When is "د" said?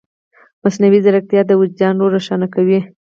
1.47-1.51